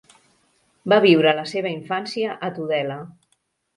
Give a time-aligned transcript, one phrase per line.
[0.93, 2.97] Va viure la seva infància a Tudela.